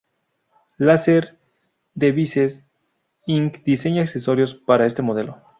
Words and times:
Laser-Devices, 0.79 2.65
Inc 3.27 3.61
diseña 3.63 4.01
accesorios 4.01 4.55
para 4.55 4.87
este 4.87 5.03
modelo. 5.03 5.37